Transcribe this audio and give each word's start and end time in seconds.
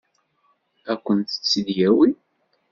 Ad 0.91 0.99
kent-tt-id-yawi? 1.05 2.09